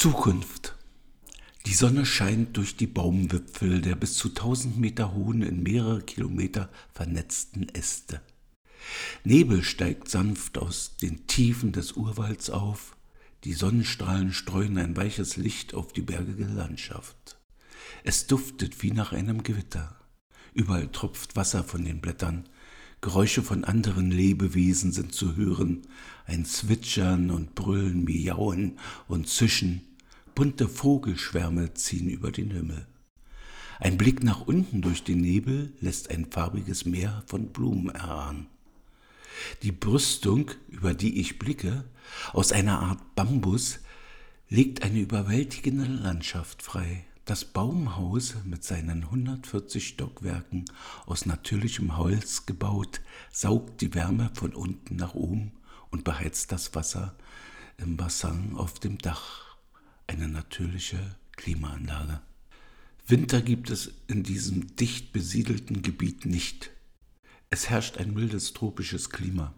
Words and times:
Zukunft. 0.00 0.76
Die 1.66 1.74
Sonne 1.74 2.06
scheint 2.06 2.56
durch 2.56 2.74
die 2.74 2.86
Baumwipfel 2.86 3.82
der 3.82 3.96
bis 3.96 4.14
zu 4.14 4.30
tausend 4.30 4.78
Meter 4.78 5.12
hohen, 5.12 5.42
in 5.42 5.62
mehrere 5.62 6.00
Kilometer 6.00 6.70
vernetzten 6.90 7.68
Äste. 7.68 8.22
Nebel 9.24 9.62
steigt 9.62 10.08
sanft 10.08 10.56
aus 10.56 10.96
den 10.96 11.26
Tiefen 11.26 11.72
des 11.72 11.92
Urwalds 11.92 12.48
auf, 12.48 12.96
die 13.44 13.52
Sonnenstrahlen 13.52 14.32
streuen 14.32 14.78
ein 14.78 14.96
weiches 14.96 15.36
Licht 15.36 15.74
auf 15.74 15.92
die 15.92 16.00
bergige 16.00 16.46
Landschaft. 16.46 17.38
Es 18.02 18.26
duftet 18.26 18.82
wie 18.82 18.92
nach 18.92 19.12
einem 19.12 19.42
Gewitter. 19.42 20.00
Überall 20.54 20.88
tropft 20.90 21.36
Wasser 21.36 21.62
von 21.62 21.84
den 21.84 22.00
Blättern, 22.00 22.48
Geräusche 23.02 23.42
von 23.42 23.64
anderen 23.64 24.10
Lebewesen 24.10 24.92
sind 24.92 25.14
zu 25.14 25.36
hören, 25.36 25.82
ein 26.24 26.46
Zwitschern 26.46 27.30
und 27.30 27.54
Brüllen, 27.54 28.04
Miauen 28.04 28.78
und 29.08 29.28
Zischen, 29.28 29.82
bunte 30.40 30.68
Vogelschwärme 30.68 31.74
ziehen 31.74 32.08
über 32.08 32.32
den 32.32 32.50
Himmel. 32.50 32.86
Ein 33.78 33.98
Blick 33.98 34.24
nach 34.24 34.40
unten 34.40 34.80
durch 34.80 35.04
den 35.04 35.20
Nebel 35.20 35.74
lässt 35.82 36.08
ein 36.08 36.30
farbiges 36.30 36.86
Meer 36.86 37.22
von 37.26 37.48
Blumen 37.48 37.90
erahnen. 37.90 38.46
Die 39.62 39.70
Brüstung, 39.70 40.50
über 40.68 40.94
die 40.94 41.20
ich 41.20 41.38
blicke, 41.38 41.84
aus 42.32 42.52
einer 42.52 42.80
Art 42.80 43.14
Bambus, 43.14 43.80
legt 44.48 44.82
eine 44.82 45.00
überwältigende 45.00 45.84
Landschaft 45.84 46.62
frei. 46.62 47.04
Das 47.26 47.44
Baumhaus 47.44 48.36
mit 48.46 48.64
seinen 48.64 49.02
140 49.02 49.88
Stockwerken 49.88 50.64
aus 51.04 51.26
natürlichem 51.26 51.98
Holz 51.98 52.46
gebaut, 52.46 53.02
saugt 53.30 53.82
die 53.82 53.92
Wärme 53.92 54.30
von 54.32 54.54
unten 54.54 54.96
nach 54.96 55.12
oben 55.12 55.52
und 55.90 56.04
beheizt 56.04 56.50
das 56.50 56.74
Wasser 56.74 57.14
im 57.76 57.98
Bassin 57.98 58.54
auf 58.56 58.78
dem 58.78 58.96
Dach. 58.96 59.49
Eine 60.10 60.26
natürliche 60.26 60.98
Klimaanlage. 61.36 62.20
Winter 63.06 63.40
gibt 63.40 63.70
es 63.70 63.92
in 64.08 64.24
diesem 64.24 64.74
dicht 64.74 65.12
besiedelten 65.12 65.82
Gebiet 65.82 66.26
nicht. 66.26 66.72
Es 67.48 67.70
herrscht 67.70 67.96
ein 67.96 68.12
mildes 68.12 68.52
tropisches 68.52 69.10
Klima. 69.10 69.54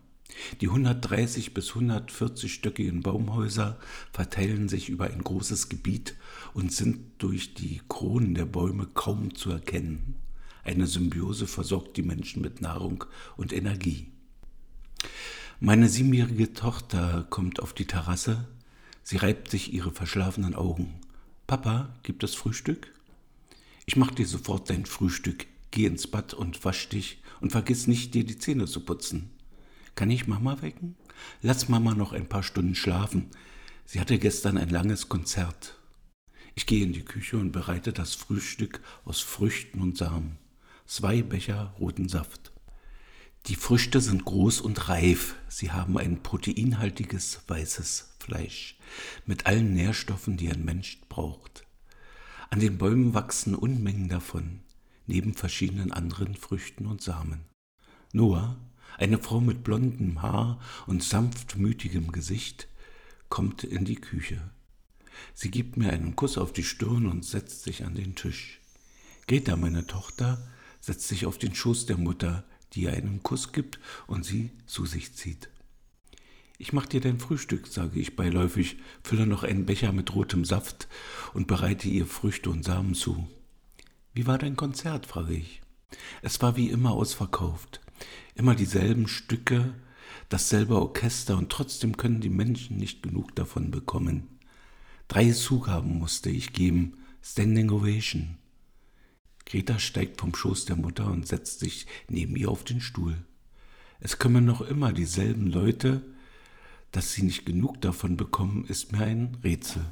Die 0.61 0.69
130 0.69 1.55
bis 1.55 1.71
140 1.71 2.53
stöckigen 2.53 3.01
Baumhäuser 3.01 3.79
verteilen 4.13 4.69
sich 4.69 4.91
über 4.91 5.07
ein 5.07 5.25
großes 5.25 5.71
Gebiet 5.71 6.17
und 6.53 6.71
sind 6.71 7.01
durch 7.17 7.55
die 7.55 7.81
Kronen 7.89 8.35
der 8.35 8.45
Bäume 8.45 8.87
kaum 8.93 9.35
zu 9.35 9.53
erkennen. 9.53 10.17
Eine 10.65 10.87
Symbiose 10.87 11.47
versorgt 11.47 11.97
die 11.97 12.03
Menschen 12.03 12.43
mit 12.43 12.61
Nahrung 12.61 13.07
und 13.39 13.55
Energie. 13.55 14.13
Meine 15.61 15.89
siebenjährige 15.89 16.53
Tochter 16.53 17.27
kommt 17.31 17.59
auf 17.59 17.73
die 17.73 17.87
Terrasse. 17.87 18.49
Sie 19.03 19.17
reibt 19.17 19.51
sich 19.51 19.73
ihre 19.73 19.91
verschlafenen 19.91 20.55
Augen. 20.55 21.01
Papa, 21.47 21.95
gibt 22.03 22.23
es 22.25 22.35
Frühstück? 22.35 22.93
Ich 23.85 23.97
mach 23.97 24.13
dir 24.13 24.27
sofort 24.27 24.71
dein 24.71 24.87
Frühstück. 24.87 25.47
Geh 25.71 25.87
ins 25.87 26.07
Bad 26.07 26.35
und 26.35 26.65
wasch 26.65 26.89
dich 26.89 27.23
und 27.41 27.51
vergiss 27.51 27.87
nicht, 27.87 28.15
dir 28.15 28.25
die 28.25 28.39
Zähne 28.39 28.67
zu 28.67 28.81
putzen. 28.81 29.31
Kann 29.95 30.11
ich 30.11 30.27
Mama 30.27 30.63
wecken? 30.63 30.97
Lass 31.41 31.69
Mama 31.69 31.95
noch 31.95 32.13
ein 32.13 32.29
paar 32.29 32.43
Stunden 32.43 32.75
schlafen. 32.75 33.31
Sie 33.85 34.01
hatte 34.01 34.19
gestern 34.19 34.57
ein 34.57 34.69
langes 34.69 35.09
Konzert. 35.09 35.77
Ich 36.55 36.67
gehe 36.67 36.85
in 36.85 36.93
die 36.93 37.05
Küche 37.05 37.39
und 37.39 37.53
bereite 37.53 37.93
das 37.93 38.15
Frühstück 38.15 38.81
aus 39.05 39.21
Früchten 39.21 39.81
und 39.81 39.97
Samen. 39.97 40.39
Zwei 40.87 41.23
Becher 41.23 41.75
roten 41.81 42.09
Saft. 42.09 42.52
Die 43.47 43.57
Früchte 43.57 44.01
sind 44.01 44.25
groß 44.25 44.61
und 44.61 44.89
reif. 44.89 45.35
Sie 45.49 45.73
haben 45.73 45.99
ein 45.99 46.23
proteinhaltiges 46.23 47.41
weißes 47.49 48.15
Fleisch 48.21 48.79
mit 49.27 49.47
allen 49.47 49.75
Nährstoffen, 49.75 50.37
die 50.37 50.49
ein 50.49 50.65
Mensch 50.65 51.01
braucht. 51.09 51.67
An 52.51 52.61
den 52.61 52.79
Bäumen 52.79 53.15
wachsen 53.15 53.57
Unmengen 53.57 54.09
davon, 54.09 54.61
neben 55.09 55.35
verschiedenen 55.35 55.93
anderen 55.93 56.37
Früchten 56.37 56.87
und 56.87 57.03
Samen. 57.03 57.41
Noah, 58.13 58.57
eine 58.97 59.19
Frau 59.19 59.41
mit 59.41 59.65
blondem 59.65 60.23
Haar 60.23 60.61
und 60.87 61.03
sanftmütigem 61.03 62.13
Gesicht 62.13 62.69
kommt 63.29 63.65
in 63.65 63.85
die 63.85 63.97
Küche. 63.97 64.41
Sie 65.35 65.51
gibt 65.51 65.77
mir 65.77 65.93
einen 65.93 66.15
Kuss 66.15 66.39
auf 66.39 66.53
die 66.53 66.63
Stirn 66.63 67.07
und 67.07 67.25
setzt 67.25 67.65
sich 67.65 67.85
an 67.85 67.97
den 67.97 68.15
Tisch. 68.15 68.61
Greta, 69.27 69.57
meine 69.57 69.87
Tochter, 69.87 70.47
setzt 70.81 71.09
sich 71.09 71.27
auf 71.27 71.39
den 71.39 71.55
Schoß 71.55 71.87
der 71.87 71.97
Mutter, 71.97 72.45
die 72.73 72.83
ihr 72.83 72.93
einen 72.93 73.23
Kuss 73.23 73.53
gibt 73.53 73.79
und 74.07 74.25
sie 74.25 74.51
zu 74.67 74.87
sich 74.87 75.15
zieht. 75.15 75.49
Ich 76.59 76.73
mach 76.73 76.87
dir 76.87 77.01
dein 77.01 77.19
Frühstück, 77.19 77.67
sage 77.67 77.99
ich 77.99 78.15
beiläufig, 78.15 78.77
fülle 79.03 79.27
noch 79.27 79.43
einen 79.43 79.67
Becher 79.67 79.93
mit 79.93 80.15
rotem 80.15 80.45
Saft 80.45 80.87
und 81.35 81.49
bereite 81.49 81.89
ihr 81.89 82.07
Früchte 82.07 82.51
und 82.51 82.65
Samen 82.65 82.95
zu. 82.95 83.27
Wie 84.15 84.27
war 84.27 84.39
dein 84.39 84.57
Konzert? 84.57 85.07
frage 85.07 85.35
ich. 85.35 85.61
Es 86.23 86.41
war 86.41 86.57
wie 86.57 86.71
immer 86.71 86.93
ausverkauft. 86.93 87.81
Immer 88.35 88.55
dieselben 88.55 89.09
Stücke, 89.09 89.75
dasselbe 90.29 90.77
Orchester 90.81 91.37
und 91.37 91.51
trotzdem 91.51 91.97
können 91.97 92.21
die 92.21 92.31
Menschen 92.31 92.77
nicht 92.77 93.03
genug 93.03 93.35
davon 93.35 93.71
bekommen. 93.71 94.39
Drei 95.09 95.31
Zugaben 95.33 95.99
musste 95.99 96.31
ich 96.31 96.53
geben, 96.53 96.97
Standing 97.23 97.71
Ovation. 97.71 98.39
Greta 99.47 99.79
steigt 99.79 100.21
vom 100.21 100.35
Schoß 100.35 100.65
der 100.67 100.77
Mutter 100.77 101.07
und 101.07 101.27
setzt 101.27 101.61
sich 101.61 101.87
neben 102.09 102.37
ihr 102.37 102.51
auf 102.51 102.65
den 102.65 102.81
Stuhl. 102.81 103.17
Es 104.01 104.19
kommen 104.19 104.45
noch 104.45 104.61
immer 104.61 104.93
dieselben 104.93 105.47
Leute, 105.47 106.03
dass 106.91 107.13
sie 107.13 107.23
nicht 107.23 107.47
genug 107.47 107.81
davon 107.81 108.17
bekommen, 108.17 108.67
ist 108.67 108.93
mir 108.93 109.05
ein 109.05 109.39
Rätsel. 109.43 109.85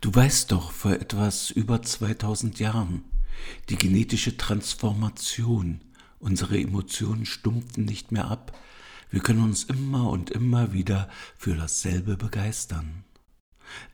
Du 0.00 0.14
weißt 0.14 0.52
doch, 0.52 0.72
vor 0.72 0.92
etwas 0.92 1.50
über 1.50 1.82
2000 1.82 2.58
Jahren, 2.58 3.04
die 3.68 3.76
genetische 3.76 4.36
Transformation, 4.36 5.80
Unsere 6.20 6.58
Emotionen 6.58 7.24
stumpfen 7.24 7.86
nicht 7.86 8.12
mehr 8.12 8.30
ab. 8.30 8.56
Wir 9.10 9.20
können 9.20 9.42
uns 9.42 9.64
immer 9.64 10.10
und 10.10 10.30
immer 10.30 10.74
wieder 10.74 11.08
für 11.36 11.56
dasselbe 11.56 12.18
begeistern. 12.18 13.04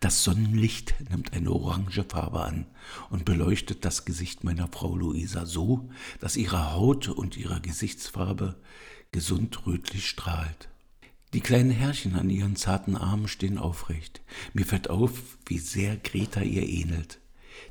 Das 0.00 0.24
Sonnenlicht 0.24 0.94
nimmt 1.10 1.32
eine 1.32 1.50
orange 1.50 2.04
Farbe 2.08 2.42
an 2.42 2.66
und 3.10 3.24
beleuchtet 3.24 3.84
das 3.84 4.04
Gesicht 4.04 4.44
meiner 4.44 4.68
Frau 4.68 4.94
Luisa 4.96 5.46
so, 5.46 5.88
dass 6.20 6.36
ihre 6.36 6.72
Haut 6.72 7.08
und 7.08 7.36
ihre 7.36 7.60
Gesichtsfarbe 7.60 8.56
gesund 9.12 9.66
rötlich 9.66 10.08
strahlt. 10.08 10.68
Die 11.32 11.40
kleinen 11.40 11.70
Härchen 11.70 12.16
an 12.16 12.30
ihren 12.30 12.56
zarten 12.56 12.96
Armen 12.96 13.28
stehen 13.28 13.58
aufrecht. 13.58 14.22
Mir 14.54 14.64
fällt 14.64 14.88
auf, 14.88 15.12
wie 15.46 15.58
sehr 15.58 15.96
Greta 15.96 16.40
ihr 16.40 16.66
ähnelt 16.66 17.18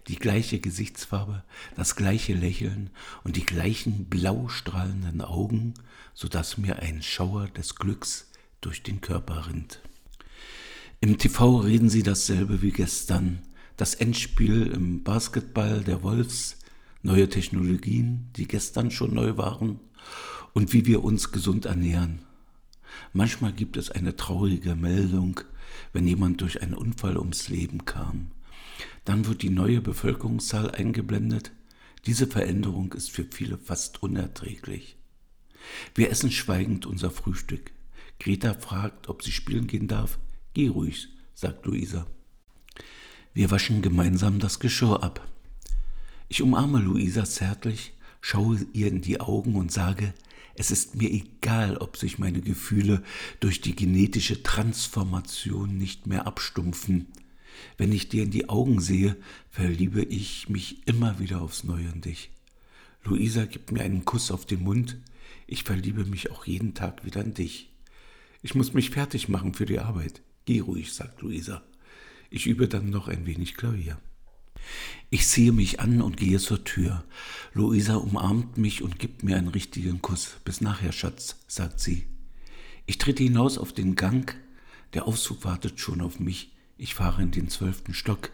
die 0.08 0.18
gleiche 0.18 0.60
Gesichtsfarbe, 0.60 1.44
das 1.76 1.96
gleiche 1.96 2.34
Lächeln 2.34 2.90
und 3.24 3.36
die 3.36 3.46
gleichen 3.46 4.06
blau 4.06 4.48
strahlenden 4.48 5.22
Augen, 5.22 5.74
so 6.14 6.28
dass 6.28 6.58
mir 6.58 6.80
ein 6.80 7.02
Schauer 7.02 7.48
des 7.48 7.76
Glücks 7.76 8.32
durch 8.62 8.84
den 8.84 9.02
Körper 9.02 9.48
rinnt. 9.48 9.82
Im 11.02 11.18
TV 11.18 11.58
reden 11.58 11.90
sie 11.90 12.04
dasselbe 12.04 12.62
wie 12.62 12.72
gestern, 12.72 13.42
das 13.78 13.96
Endspiel 13.96 14.68
im 14.68 15.04
Basketball 15.04 15.82
der 15.84 16.04
Wolfs, 16.04 16.58
neue 17.04 17.30
Technologien, 17.30 18.30
die 18.36 18.48
gestern 18.48 18.92
schon 18.92 19.14
neu 19.14 19.38
waren, 19.38 19.80
und 20.54 20.72
wie 20.74 20.86
wir 20.86 21.04
uns 21.04 21.32
gesund 21.32 21.66
ernähren. 21.66 22.20
Manchmal 23.14 23.52
gibt 23.52 23.76
es 23.78 23.92
eine 23.92 24.16
traurige 24.16 24.76
Meldung, 24.76 25.42
wenn 25.92 26.08
jemand 26.08 26.42
durch 26.42 26.62
einen 26.62 26.74
Unfall 26.74 27.18
ums 27.18 27.50
Leben 27.50 27.86
kam. 27.86 28.32
Dann 29.04 29.28
wird 29.28 29.42
die 29.42 29.50
neue 29.50 29.82
Bevölkerungszahl 29.82 30.72
eingeblendet. 30.72 31.52
Diese 32.06 32.26
Veränderung 32.26 32.94
ist 32.94 33.12
für 33.12 33.26
viele 33.26 33.58
fast 33.58 34.02
unerträglich. 34.02 34.96
Wir 35.94 36.10
essen 36.10 36.32
schweigend 36.32 36.86
unser 36.86 37.12
Frühstück. 37.12 37.72
Greta 38.20 38.54
fragt, 38.54 39.10
ob 39.10 39.24
sie 39.24 39.32
spielen 39.32 39.68
gehen 39.68 39.88
darf. 39.88 40.20
Geh 40.56 40.70
ruhig, 40.70 41.10
sagt 41.34 41.66
Luisa. 41.66 42.08
Wir 43.34 43.52
waschen 43.52 43.82
gemeinsam 43.82 44.40
das 44.40 44.60
Geschirr 44.62 45.04
ab. 45.04 45.28
Ich 46.30 46.42
umarme 46.42 46.80
Luisa 46.80 47.26
zärtlich, 47.26 47.92
schaue 48.22 48.66
ihr 48.72 48.88
in 48.88 49.02
die 49.02 49.20
Augen 49.20 49.56
und 49.56 49.74
sage, 49.74 50.14
es 50.54 50.72
ist 50.72 50.96
mir 50.96 51.12
egal, 51.12 51.76
ob 51.76 51.98
sich 51.98 52.20
meine 52.20 52.40
Gefühle 52.40 53.04
durch 53.42 53.60
die 53.60 53.76
genetische 53.76 54.44
Transformation 54.44 55.78
nicht 55.78 56.08
mehr 56.08 56.26
abstumpfen. 56.26 57.08
Wenn 57.78 57.92
ich 57.92 58.08
dir 58.08 58.24
in 58.24 58.32
die 58.32 58.48
Augen 58.48 58.80
sehe, 58.80 59.18
verliebe 59.50 60.04
ich 60.04 60.48
mich 60.48 60.88
immer 60.88 61.20
wieder 61.20 61.42
aufs 61.42 61.66
Neue 61.66 61.90
in 61.90 62.00
dich. 62.00 62.30
Luisa 63.04 63.44
gibt 63.44 63.74
mir 63.74 63.82
einen 63.82 64.06
Kuss 64.06 64.32
auf 64.32 64.46
den 64.46 64.64
Mund. 64.64 64.96
Ich 65.48 65.66
verliebe 65.66 66.06
mich 66.06 66.32
auch 66.32 66.46
jeden 66.46 66.74
Tag 66.74 67.04
wieder 67.04 67.22
in 67.22 67.34
dich. 67.34 67.74
Ich 68.42 68.56
muss 68.56 68.72
mich 68.72 68.92
fertig 68.92 69.28
machen 69.28 69.54
für 69.54 69.66
die 69.66 69.80
Arbeit. 69.80 70.22
Geh 70.46 70.60
ruhig, 70.60 70.94
sagt 70.94 71.22
Luisa. 71.22 71.64
Ich 72.30 72.46
übe 72.46 72.68
dann 72.68 72.90
noch 72.90 73.08
ein 73.08 73.26
wenig 73.26 73.56
Klavier. 73.56 74.00
Ich 75.10 75.28
ziehe 75.28 75.52
mich 75.52 75.80
an 75.80 76.02
und 76.02 76.18
gehe 76.18 76.40
zur 76.40 76.64
Tür. 76.64 77.04
Luisa 77.54 77.96
umarmt 77.96 78.58
mich 78.58 78.82
und 78.82 79.00
gibt 79.00 79.24
mir 79.24 79.38
einen 79.38 79.48
richtigen 79.48 80.02
Kuss. 80.02 80.38
Bis 80.44 80.62
nachher, 80.62 80.92
Schatz, 80.92 81.38
sagt 81.48 81.80
sie. 81.80 82.06
Ich 82.86 82.98
trete 82.98 83.24
hinaus 83.24 83.58
auf 83.58 83.74
den 83.74 83.96
Gang. 83.96 84.36
Der 84.94 85.08
Aufzug 85.08 85.44
wartet 85.44 85.80
schon 85.80 86.02
auf 86.02 86.20
mich. 86.20 86.52
Ich 86.78 86.94
fahre 86.94 87.22
in 87.22 87.32
den 87.32 87.50
zwölften 87.50 87.94
Stock, 87.94 88.32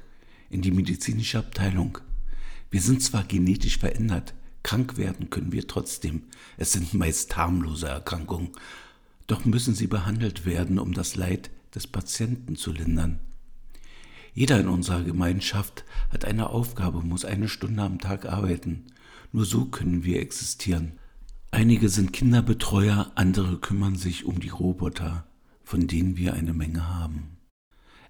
in 0.50 0.62
die 0.62 0.72
medizinische 0.72 1.40
Abteilung. 1.40 2.00
Wir 2.70 2.82
sind 2.82 3.04
zwar 3.04 3.24
genetisch 3.24 3.78
verändert, 3.78 4.34
krank 4.64 4.98
werden 4.98 5.30
können 5.30 5.52
wir 5.52 5.68
trotzdem. 5.68 6.24
Es 6.58 6.72
sind 6.72 6.94
meist 6.94 7.36
harmlose 7.38 7.88
Erkrankungen. 7.88 8.50
Doch 9.28 9.46
müssen 9.46 9.76
sie 9.76 9.88
behandelt 9.88 10.46
werden, 10.46 10.80
um 10.80 10.94
das 10.94 11.16
Leid 11.16 11.52
des 11.76 11.88
Patienten 11.88 12.56
zu 12.56 12.72
lindern. 12.72 13.20
Jeder 14.34 14.60
in 14.60 14.68
unserer 14.68 15.04
Gemeinschaft 15.04 15.84
hat 16.10 16.26
eine 16.26 16.50
Aufgabe, 16.50 17.02
muss 17.02 17.26
eine 17.26 17.50
Stunde 17.50 17.84
am 17.84 18.00
Tag 18.00 18.26
arbeiten. 18.26 18.88
Nur 19.32 19.46
so 19.46 19.66
können 19.66 20.04
wir 20.04 20.22
existieren. 20.22 21.00
Einige 21.52 21.90
sind 21.90 22.14
Kinderbetreuer, 22.14 23.12
andere 23.16 23.58
kümmern 23.58 23.96
sich 23.98 24.24
um 24.24 24.40
die 24.40 24.50
Roboter, 24.50 25.26
von 25.64 25.88
denen 25.88 26.16
wir 26.16 26.34
eine 26.34 26.54
Menge 26.54 26.88
haben. 26.88 27.38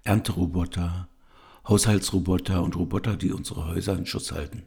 Ernteroboter, 0.04 1.08
Haushaltsroboter 1.68 2.62
und 2.62 2.76
Roboter, 2.76 3.18
die 3.18 3.32
unsere 3.32 3.68
Häuser 3.68 3.98
in 3.98 4.06
Schuss 4.06 4.32
halten. 4.32 4.64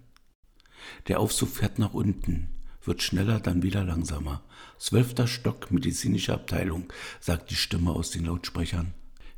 Der 1.09 1.21
Aufzug 1.21 1.51
fährt 1.51 1.79
nach 1.79 1.95
unten, 1.95 2.49
wird 2.87 3.03
schneller, 3.03 3.41
dann 3.41 3.63
wieder 3.63 3.85
langsamer. 3.85 4.43
Zwölfter 4.79 5.27
Stock, 5.27 5.71
medizinische 5.71 6.35
Abteilung, 6.35 6.93
sagt 7.21 7.51
die 7.51 7.57
Stimme 7.57 7.93
aus 7.93 8.11
den 8.11 8.27
Lautsprechern. 8.27 8.95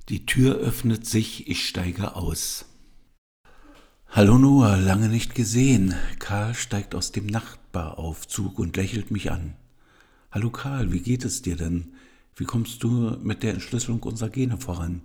Die 0.09 0.27
Tür 0.27 0.57
öffnet 0.57 1.07
sich, 1.07 1.49
ich 1.49 1.67
steige 1.67 2.15
aus. 2.15 2.67
Hallo 4.09 4.39
Noah, 4.39 4.77
lange 4.77 5.09
nicht 5.09 5.35
gesehen. 5.35 5.95
Karl 6.19 6.55
steigt 6.55 6.95
aus 6.95 7.13
dem 7.13 7.27
Nachbaraufzug 7.27 8.59
und 8.59 8.77
lächelt 8.77 9.11
mich 9.11 9.31
an. 9.31 9.57
Hallo 10.31 10.51
Karl, 10.51 10.93
wie 10.93 11.01
geht 11.01 11.25
es 11.25 11.43
dir 11.43 11.57
denn? 11.57 11.95
Wie 12.35 12.45
kommst 12.45 12.83
du 12.83 13.17
mit 13.23 13.43
der 13.43 13.55
Entschlüsselung 13.55 14.03
unserer 14.03 14.31
Gene 14.31 14.59
voran? 14.59 15.03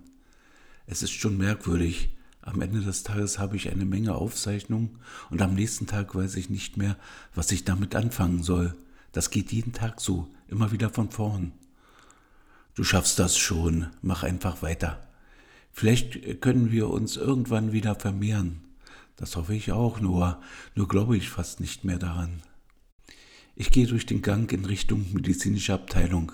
Es 0.86 1.02
ist 1.02 1.12
schon 1.12 1.36
merkwürdig. 1.36 2.10
Am 2.42 2.60
Ende 2.60 2.80
des 2.80 3.04
Tages 3.04 3.38
habe 3.38 3.56
ich 3.56 3.70
eine 3.70 3.84
Menge 3.84 4.16
Aufzeichnungen 4.16 4.98
und 5.30 5.40
am 5.40 5.54
nächsten 5.54 5.86
Tag 5.86 6.14
weiß 6.14 6.34
ich 6.36 6.50
nicht 6.50 6.76
mehr, 6.76 6.96
was 7.34 7.52
ich 7.52 7.64
damit 7.64 7.94
anfangen 7.94 8.42
soll. 8.42 8.74
Das 9.12 9.30
geht 9.30 9.52
jeden 9.52 9.72
Tag 9.72 10.00
so, 10.00 10.28
immer 10.48 10.72
wieder 10.72 10.90
von 10.90 11.10
vorn. 11.10 11.52
Du 12.74 12.82
schaffst 12.82 13.18
das 13.18 13.38
schon, 13.38 13.86
mach 14.00 14.24
einfach 14.24 14.60
weiter. 14.62 15.06
Vielleicht 15.72 16.40
können 16.40 16.72
wir 16.72 16.90
uns 16.90 17.16
irgendwann 17.16 17.72
wieder 17.72 17.94
vermehren. 17.94 18.60
Das 19.16 19.36
hoffe 19.36 19.54
ich 19.54 19.70
auch, 19.70 20.00
Noah, 20.00 20.40
nur 20.74 20.88
glaube 20.88 21.16
ich 21.16 21.28
fast 21.28 21.60
nicht 21.60 21.84
mehr 21.84 21.98
daran. 21.98 22.42
Ich 23.54 23.70
gehe 23.70 23.86
durch 23.86 24.04
den 24.04 24.22
Gang 24.22 24.50
in 24.52 24.64
Richtung 24.64 25.06
medizinische 25.12 25.74
Abteilung. 25.74 26.32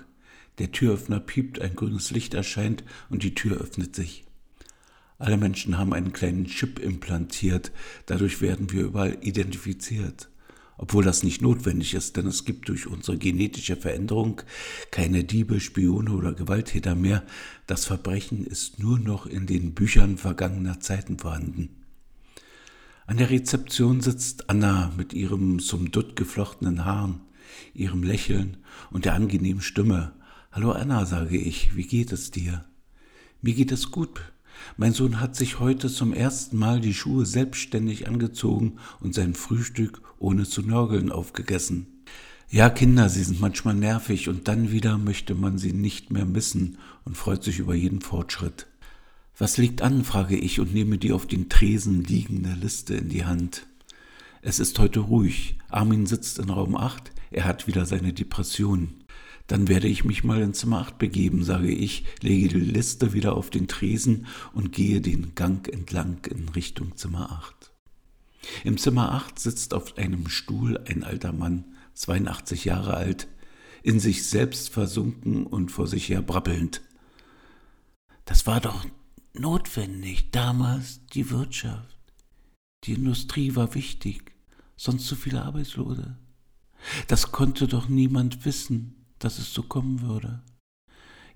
Der 0.58 0.72
Türöffner 0.72 1.20
piept, 1.20 1.60
ein 1.60 1.76
grünes 1.76 2.10
Licht 2.12 2.32
erscheint 2.32 2.82
und 3.10 3.22
die 3.24 3.34
Tür 3.34 3.58
öffnet 3.58 3.94
sich. 3.94 4.27
Alle 5.18 5.36
Menschen 5.36 5.78
haben 5.78 5.92
einen 5.92 6.12
kleinen 6.12 6.46
Chip 6.46 6.78
implantiert, 6.78 7.72
dadurch 8.06 8.40
werden 8.40 8.70
wir 8.72 8.84
überall 8.84 9.18
identifiziert 9.20 10.28
obwohl 10.78 11.04
das 11.04 11.24
nicht 11.24 11.42
notwendig 11.42 11.92
ist, 11.94 12.16
denn 12.16 12.26
es 12.26 12.44
gibt 12.44 12.68
durch 12.68 12.86
unsere 12.86 13.18
genetische 13.18 13.76
Veränderung 13.76 14.40
keine 14.92 15.24
Diebe, 15.24 15.60
Spione 15.60 16.12
oder 16.12 16.32
Gewalttäter 16.32 16.94
mehr. 16.94 17.24
Das 17.66 17.84
Verbrechen 17.84 18.46
ist 18.46 18.78
nur 18.78 18.98
noch 18.98 19.26
in 19.26 19.46
den 19.46 19.74
Büchern 19.74 20.16
vergangener 20.16 20.78
Zeiten 20.78 21.18
vorhanden. 21.18 21.70
An 23.06 23.16
der 23.16 23.30
Rezeption 23.30 24.00
sitzt 24.00 24.48
Anna 24.48 24.92
mit 24.96 25.12
ihrem 25.12 25.58
zum 25.58 25.90
Dutt 25.90 26.14
geflochtenen 26.14 26.84
Haaren, 26.84 27.22
ihrem 27.74 28.04
Lächeln 28.04 28.58
und 28.90 29.04
der 29.04 29.14
angenehmen 29.14 29.62
Stimme. 29.62 30.12
Hallo 30.52 30.70
Anna, 30.70 31.06
sage 31.06 31.36
ich, 31.36 31.74
wie 31.74 31.86
geht 31.86 32.12
es 32.12 32.30
dir? 32.30 32.64
Mir 33.42 33.54
geht 33.54 33.72
es 33.72 33.90
gut, 33.90 34.20
mein 34.76 34.92
Sohn 34.92 35.20
hat 35.20 35.36
sich 35.36 35.60
heute 35.60 35.88
zum 35.88 36.12
ersten 36.12 36.56
Mal 36.56 36.80
die 36.80 36.94
Schuhe 36.94 37.26
selbstständig 37.26 38.08
angezogen 38.08 38.78
und 39.00 39.14
sein 39.14 39.34
Frühstück 39.34 40.02
ohne 40.18 40.44
zu 40.44 40.62
nörgeln 40.62 41.10
aufgegessen. 41.12 41.86
Ja, 42.50 42.70
Kinder, 42.70 43.08
sie 43.10 43.24
sind 43.24 43.40
manchmal 43.40 43.74
nervig 43.74 44.28
und 44.28 44.48
dann 44.48 44.72
wieder 44.72 44.96
möchte 44.96 45.34
man 45.34 45.58
sie 45.58 45.72
nicht 45.72 46.10
mehr 46.10 46.24
missen 46.24 46.78
und 47.04 47.16
freut 47.16 47.44
sich 47.44 47.58
über 47.58 47.74
jeden 47.74 48.00
Fortschritt. 48.00 48.66
Was 49.36 49.58
liegt 49.58 49.82
an, 49.82 50.02
frage 50.02 50.36
ich 50.36 50.58
und 50.58 50.72
nehme 50.72 50.98
die 50.98 51.12
auf 51.12 51.26
den 51.26 51.48
Tresen 51.48 52.02
liegende 52.04 52.54
Liste 52.54 52.94
in 52.94 53.08
die 53.08 53.24
Hand. 53.24 53.66
Es 54.40 54.58
ist 54.58 54.78
heute 54.78 55.00
ruhig. 55.00 55.58
Armin 55.68 56.06
sitzt 56.06 56.38
in 56.38 56.48
Raum 56.48 56.74
8, 56.74 57.12
er 57.30 57.44
hat 57.44 57.66
wieder 57.66 57.84
seine 57.84 58.12
Depression. 58.12 58.94
Dann 59.48 59.66
werde 59.66 59.88
ich 59.88 60.04
mich 60.04 60.24
mal 60.24 60.42
in 60.42 60.52
Zimmer 60.52 60.80
8 60.80 60.98
begeben, 60.98 61.42
sage 61.42 61.70
ich, 61.70 62.04
lege 62.20 62.48
die 62.48 62.60
Liste 62.60 63.14
wieder 63.14 63.34
auf 63.34 63.48
den 63.48 63.66
Tresen 63.66 64.26
und 64.52 64.72
gehe 64.72 65.00
den 65.00 65.34
Gang 65.34 65.66
entlang 65.72 66.24
in 66.26 66.50
Richtung 66.50 66.96
Zimmer 66.96 67.32
8. 67.32 67.72
Im 68.64 68.76
Zimmer 68.76 69.12
8 69.12 69.38
sitzt 69.38 69.72
auf 69.72 69.96
einem 69.96 70.28
Stuhl 70.28 70.78
ein 70.86 71.02
alter 71.02 71.32
Mann, 71.32 71.64
82 71.94 72.66
Jahre 72.66 72.94
alt, 72.94 73.26
in 73.82 74.00
sich 74.00 74.26
selbst 74.26 74.68
versunken 74.68 75.46
und 75.46 75.72
vor 75.72 75.86
sich 75.86 76.10
her 76.10 76.20
brabbelnd. 76.20 76.82
Das 78.26 78.46
war 78.46 78.60
doch 78.60 78.84
notwendig, 79.32 80.30
damals 80.30 81.06
die 81.14 81.30
Wirtschaft. 81.30 81.96
Die 82.84 82.92
Industrie 82.92 83.56
war 83.56 83.74
wichtig, 83.74 84.32
sonst 84.76 85.06
zu 85.06 85.16
viele 85.16 85.42
Arbeitslose. 85.42 86.18
Das 87.06 87.32
konnte 87.32 87.66
doch 87.66 87.88
niemand 87.88 88.44
wissen 88.44 88.97
dass 89.18 89.38
es 89.38 89.52
so 89.52 89.62
kommen 89.62 90.02
würde. 90.02 90.42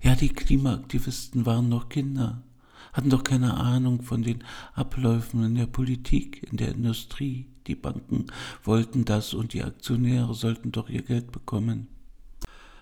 Ja, 0.01 0.15
die 0.15 0.29
Klimaaktivisten 0.29 1.45
waren 1.45 1.69
noch 1.69 1.89
Kinder, 1.89 2.43
hatten 2.91 3.09
doch 3.09 3.23
keine 3.23 3.53
Ahnung 3.55 4.01
von 4.01 4.21
den 4.21 4.43
Abläufen 4.73 5.43
in 5.43 5.55
der 5.55 5.67
Politik, 5.67 6.45
in 6.51 6.57
der 6.57 6.69
Industrie. 6.69 7.47
Die 7.67 7.75
Banken 7.75 8.27
wollten 8.63 9.05
das 9.05 9.33
und 9.33 9.53
die 9.53 9.63
Aktionäre 9.63 10.33
sollten 10.33 10.73
doch 10.73 10.89
ihr 10.89 11.01
Geld 11.01 11.31
bekommen. 11.31 11.87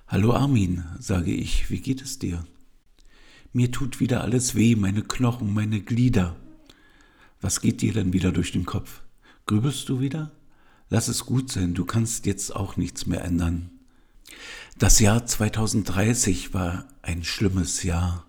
Hallo 0.08 0.34
Armin, 0.34 0.84
sage 1.00 1.32
ich, 1.32 1.70
wie 1.70 1.80
geht 1.80 2.02
es 2.02 2.18
dir? 2.18 2.44
Mir 3.54 3.72
tut 3.72 4.00
wieder 4.00 4.22
alles 4.22 4.56
weh, 4.56 4.76
meine 4.76 5.04
Knochen, 5.04 5.54
meine 5.54 5.82
Glieder. 5.82 6.36
Was 7.40 7.62
geht 7.62 7.82
dir 7.82 7.94
denn 7.94 8.14
wieder 8.14 8.32
durch 8.32 8.52
den 8.52 8.66
Kopf? 8.66 9.04
Grübelst 9.46 9.88
du 9.90 10.00
wieder? 10.00 10.32
Lass 10.90 11.08
es 11.08 11.26
gut 11.26 11.52
sein, 11.52 11.74
du 11.74 11.86
kannst 11.86 12.26
jetzt 12.26 12.56
auch 12.56 12.78
nichts 12.78 13.06
mehr 13.06 13.24
ändern. 13.24 13.70
Das 14.78 15.00
Jahr 15.00 15.26
2030 15.26 16.54
war 16.54 16.86
ein 17.02 17.24
schlimmes 17.24 17.84
Jahr. 17.84 18.26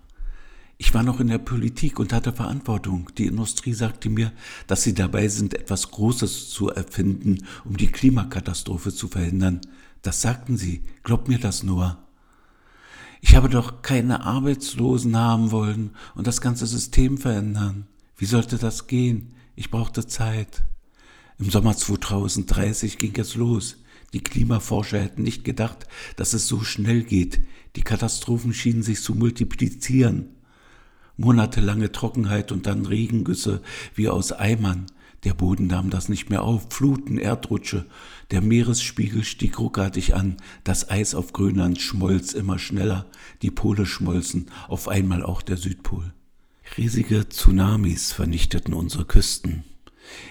Ich 0.77 0.93
war 0.93 1.03
noch 1.03 1.19
in 1.19 1.27
der 1.27 1.37
Politik 1.37 1.99
und 1.99 2.11
hatte 2.11 2.33
Verantwortung. 2.33 3.09
Die 3.17 3.27
Industrie 3.27 3.73
sagte 3.73 4.09
mir, 4.09 4.31
dass 4.67 4.83
sie 4.83 4.93
dabei 4.93 5.27
sind, 5.27 5.53
etwas 5.53 5.91
Großes 5.91 6.49
zu 6.49 6.69
erfinden, 6.69 7.45
um 7.63 7.77
die 7.77 7.87
Klimakatastrophe 7.87 8.93
zu 8.93 9.07
verhindern. 9.07 9.61
Das 10.01 10.21
sagten 10.21 10.57
sie. 10.57 10.83
Glaub 11.03 11.27
mir 11.27 11.39
das 11.39 11.63
nur. 11.63 11.97
Ich 13.21 13.35
habe 13.35 13.47
doch 13.47 13.81
keine 13.81 14.25
Arbeitslosen 14.25 15.15
haben 15.15 15.51
wollen 15.51 15.91
und 16.15 16.27
das 16.27 16.41
ganze 16.41 16.67
System 16.67 17.17
verändern. 17.17 17.87
Wie 18.17 18.25
sollte 18.25 18.57
das 18.57 18.87
gehen? 18.87 19.33
Ich 19.55 19.71
brauchte 19.71 20.05
Zeit. 20.05 20.63
Im 21.39 21.49
Sommer 21.49 21.77
2030 21.77 22.97
ging 22.97 23.17
es 23.17 23.35
los. 23.35 23.77
Die 24.13 24.21
Klimaforscher 24.21 24.99
hätten 24.99 25.23
nicht 25.23 25.43
gedacht, 25.43 25.87
dass 26.15 26.33
es 26.33 26.47
so 26.47 26.61
schnell 26.63 27.03
geht. 27.03 27.41
Die 27.75 27.81
Katastrophen 27.81 28.53
schienen 28.53 28.83
sich 28.83 29.01
zu 29.01 29.15
multiplizieren. 29.15 30.29
Monatelange 31.17 31.91
Trockenheit 31.91 32.51
und 32.51 32.67
dann 32.67 32.85
Regengüsse 32.85 33.61
wie 33.95 34.09
aus 34.09 34.31
Eimern. 34.31 34.85
Der 35.23 35.33
Boden 35.33 35.67
nahm 35.67 35.89
das 35.89 36.09
nicht 36.09 36.29
mehr 36.29 36.43
auf. 36.43 36.67
Fluten, 36.69 37.17
Erdrutsche. 37.17 37.85
Der 38.31 38.41
Meeresspiegel 38.41 39.23
stieg 39.23 39.57
ruckartig 39.57 40.15
an. 40.15 40.37
Das 40.63 40.89
Eis 40.89 41.15
auf 41.15 41.33
Grönland 41.33 41.81
schmolz 41.81 42.33
immer 42.33 42.59
schneller. 42.59 43.05
Die 43.41 43.51
Pole 43.51 43.85
schmolzen. 43.85 44.47
Auf 44.67 44.87
einmal 44.87 45.23
auch 45.23 45.41
der 45.41 45.57
Südpol. 45.57 46.13
Riesige 46.77 47.29
Tsunamis 47.29 48.11
vernichteten 48.11 48.73
unsere 48.73 49.05
Küsten. 49.05 49.63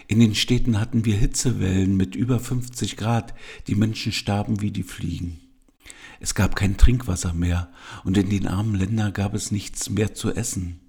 In 0.09 0.21
den 0.21 0.35
Städten 0.35 0.79
hatten 0.81 1.05
wir 1.05 1.17
Hitzewellen 1.17 1.97
mit 1.97 2.15
über 2.15 2.41
50 2.41 2.97
Grad, 2.97 3.35
die 3.67 3.75
Menschen 3.75 4.13
starben 4.13 4.61
wie 4.61 4.71
die 4.71 4.83
Fliegen. 4.83 5.41
Es 6.21 6.35
gab 6.35 6.55
kein 6.55 6.77
Trinkwasser 6.77 7.33
mehr, 7.33 7.73
und 8.05 8.17
in 8.17 8.31
den 8.31 8.47
armen 8.47 8.75
Ländern 8.75 9.13
gab 9.13 9.35
es 9.35 9.51
nichts 9.51 9.91
mehr 9.91 10.15
zu 10.15 10.33
essen. 10.33 10.81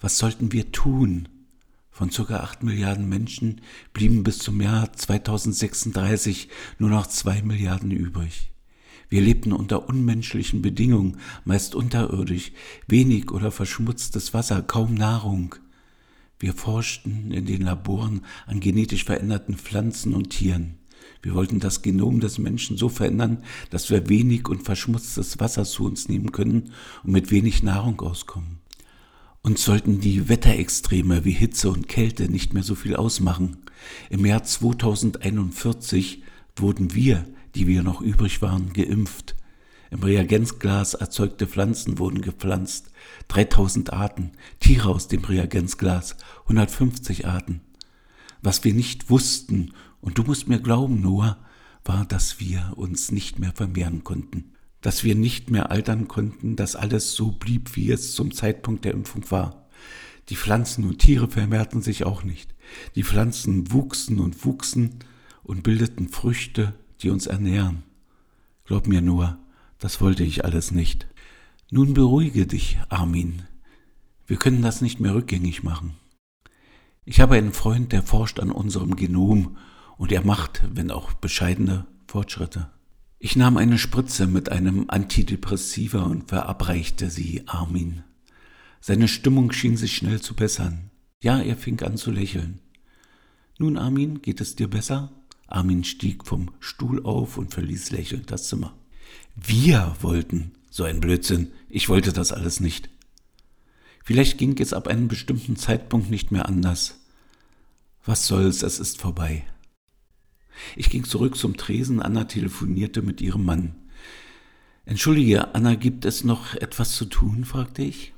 Was 0.00 0.18
sollten 0.18 0.52
wir 0.52 0.72
tun? 0.72 1.28
Von 1.90 2.10
ca. 2.10 2.40
8 2.40 2.62
Milliarden 2.62 3.08
Menschen 3.08 3.60
blieben 3.92 4.22
bis 4.22 4.38
zum 4.38 4.60
Jahr 4.60 4.92
2036 4.92 6.48
nur 6.78 6.90
noch 6.90 7.08
2 7.08 7.42
Milliarden 7.42 7.90
übrig. 7.90 8.50
Wir 9.08 9.20
lebten 9.20 9.52
unter 9.52 9.88
unmenschlichen 9.88 10.62
Bedingungen, 10.62 11.18
meist 11.44 11.74
unterirdisch, 11.74 12.52
wenig 12.86 13.30
oder 13.30 13.50
verschmutztes 13.50 14.34
Wasser, 14.34 14.62
kaum 14.62 14.94
Nahrung. 14.94 15.54
Wir 16.38 16.54
forschten 16.54 17.32
in 17.32 17.46
den 17.46 17.62
Laboren 17.62 18.22
an 18.46 18.60
genetisch 18.60 19.04
veränderten 19.04 19.56
Pflanzen 19.56 20.14
und 20.14 20.30
Tieren. 20.30 20.78
Wir 21.20 21.34
wollten 21.34 21.58
das 21.58 21.82
Genom 21.82 22.20
des 22.20 22.38
Menschen 22.38 22.76
so 22.76 22.88
verändern, 22.88 23.42
dass 23.70 23.90
wir 23.90 24.08
wenig 24.08 24.48
und 24.48 24.62
verschmutztes 24.62 25.40
Wasser 25.40 25.64
zu 25.64 25.84
uns 25.84 26.08
nehmen 26.08 26.30
können 26.30 26.72
und 27.02 27.12
mit 27.12 27.30
wenig 27.30 27.62
Nahrung 27.62 28.00
auskommen. 28.00 28.60
Uns 29.42 29.64
sollten 29.64 30.00
die 30.00 30.28
Wetterextreme 30.28 31.24
wie 31.24 31.32
Hitze 31.32 31.70
und 31.70 31.88
Kälte 31.88 32.28
nicht 32.28 32.54
mehr 32.54 32.62
so 32.62 32.74
viel 32.74 32.94
ausmachen. 32.94 33.58
Im 34.10 34.26
Jahr 34.26 34.44
2041 34.44 36.22
wurden 36.56 36.94
wir, 36.94 37.26
die 37.54 37.66
wir 37.66 37.82
noch 37.82 38.00
übrig 38.00 38.42
waren, 38.42 38.72
geimpft. 38.72 39.34
Im 39.90 40.02
Reagenzglas 40.02 40.94
erzeugte 40.94 41.46
Pflanzen 41.46 41.98
wurden 41.98 42.20
gepflanzt. 42.20 42.90
3000 43.28 43.92
Arten, 43.92 44.32
Tiere 44.60 44.90
aus 44.90 45.08
dem 45.08 45.24
Reagenzglas, 45.24 46.16
150 46.42 47.26
Arten. 47.26 47.60
Was 48.42 48.64
wir 48.64 48.74
nicht 48.74 49.10
wussten, 49.10 49.72
und 50.00 50.18
du 50.18 50.22
musst 50.22 50.48
mir 50.48 50.60
glauben, 50.60 51.00
Noah, 51.00 51.38
war, 51.84 52.04
dass 52.04 52.38
wir 52.38 52.74
uns 52.76 53.10
nicht 53.10 53.38
mehr 53.38 53.52
vermehren 53.52 54.04
konnten. 54.04 54.52
Dass 54.80 55.02
wir 55.02 55.14
nicht 55.14 55.50
mehr 55.50 55.70
altern 55.70 56.06
konnten, 56.06 56.54
dass 56.54 56.76
alles 56.76 57.14
so 57.14 57.32
blieb, 57.32 57.74
wie 57.74 57.90
es 57.90 58.14
zum 58.14 58.32
Zeitpunkt 58.32 58.84
der 58.84 58.92
Impfung 58.92 59.28
war. 59.30 59.66
Die 60.28 60.36
Pflanzen 60.36 60.84
und 60.84 60.98
Tiere 60.98 61.28
vermehrten 61.28 61.80
sich 61.80 62.04
auch 62.04 62.22
nicht. 62.22 62.54
Die 62.94 63.02
Pflanzen 63.02 63.72
wuchsen 63.72 64.20
und 64.20 64.44
wuchsen 64.44 64.98
und 65.42 65.62
bildeten 65.62 66.08
Früchte, 66.08 66.74
die 67.00 67.10
uns 67.10 67.26
ernähren. 67.26 67.82
Glaub 68.66 68.86
mir 68.86 69.00
nur, 69.00 69.38
das 69.78 70.00
wollte 70.00 70.24
ich 70.24 70.44
alles 70.44 70.70
nicht. 70.70 71.06
Nun 71.70 71.94
beruhige 71.94 72.46
dich, 72.46 72.78
Armin. 72.88 73.42
Wir 74.26 74.36
können 74.36 74.62
das 74.62 74.80
nicht 74.80 75.00
mehr 75.00 75.14
rückgängig 75.14 75.62
machen. 75.62 75.94
Ich 77.04 77.20
habe 77.20 77.36
einen 77.36 77.52
Freund, 77.52 77.92
der 77.92 78.02
forscht 78.02 78.40
an 78.40 78.50
unserem 78.50 78.96
Genom 78.96 79.56
und 79.96 80.12
er 80.12 80.24
macht, 80.24 80.62
wenn 80.72 80.90
auch 80.90 81.12
bescheidene, 81.14 81.86
Fortschritte. 82.06 82.70
Ich 83.18 83.34
nahm 83.34 83.56
eine 83.56 83.78
Spritze 83.78 84.26
mit 84.26 84.50
einem 84.50 84.84
Antidepressiva 84.88 86.02
und 86.02 86.28
verabreichte 86.28 87.10
sie 87.10 87.42
Armin. 87.46 88.04
Seine 88.80 89.08
Stimmung 89.08 89.50
schien 89.52 89.76
sich 89.76 89.96
schnell 89.96 90.20
zu 90.20 90.34
bessern. 90.34 90.90
Ja, 91.20 91.40
er 91.40 91.56
fing 91.56 91.82
an 91.82 91.96
zu 91.96 92.10
lächeln. 92.10 92.60
Nun, 93.58 93.76
Armin, 93.76 94.22
geht 94.22 94.40
es 94.40 94.54
dir 94.54 94.68
besser? 94.68 95.10
Armin 95.48 95.82
stieg 95.82 96.26
vom 96.26 96.52
Stuhl 96.60 97.04
auf 97.04 97.38
und 97.38 97.52
verließ 97.52 97.90
lächelnd 97.90 98.30
das 98.30 98.48
Zimmer. 98.48 98.77
Wir 99.36 99.96
wollten. 100.00 100.52
So 100.70 100.84
ein 100.84 101.00
Blödsinn. 101.00 101.52
Ich 101.68 101.88
wollte 101.88 102.12
das 102.12 102.32
alles 102.32 102.60
nicht. 102.60 102.88
Vielleicht 104.04 104.38
ging 104.38 104.58
es 104.58 104.72
ab 104.72 104.88
einem 104.88 105.08
bestimmten 105.08 105.56
Zeitpunkt 105.56 106.10
nicht 106.10 106.32
mehr 106.32 106.46
anders. 106.46 106.98
Was 108.04 108.26
soll's, 108.26 108.62
es 108.62 108.78
ist 108.78 109.00
vorbei. 109.00 109.44
Ich 110.76 110.90
ging 110.90 111.04
zurück 111.04 111.36
zum 111.36 111.56
Tresen, 111.56 112.00
Anna 112.00 112.24
telefonierte 112.24 113.02
mit 113.02 113.20
ihrem 113.20 113.44
Mann. 113.44 113.74
Entschuldige, 114.86 115.54
Anna, 115.54 115.74
gibt 115.74 116.04
es 116.04 116.24
noch 116.24 116.54
etwas 116.54 116.92
zu 116.92 117.04
tun? 117.04 117.44
fragte 117.44 117.82
ich. 117.82 118.14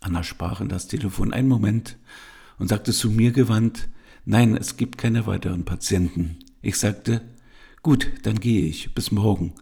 Anna 0.00 0.22
sprach 0.22 0.60
in 0.60 0.68
das 0.68 0.88
Telefon 0.88 1.32
einen 1.32 1.48
Moment 1.48 1.96
und 2.58 2.68
sagte 2.68 2.92
zu 2.92 3.10
mir 3.10 3.32
gewandt, 3.32 3.88
nein, 4.24 4.56
es 4.56 4.76
gibt 4.76 4.98
keine 4.98 5.26
weiteren 5.26 5.64
Patienten. 5.64 6.38
Ich 6.60 6.76
sagte, 6.76 7.22
gut, 7.82 8.10
dann 8.24 8.40
gehe 8.40 8.66
ich, 8.66 8.94
bis 8.94 9.10
morgen. 9.10 9.54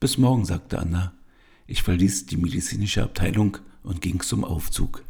Bis 0.00 0.16
morgen, 0.16 0.46
sagte 0.46 0.78
Anna. 0.78 1.12
Ich 1.66 1.82
verließ 1.82 2.24
die 2.24 2.38
medizinische 2.38 3.02
Abteilung 3.02 3.58
und 3.82 4.00
ging 4.00 4.22
zum 4.22 4.46
Aufzug. 4.46 5.04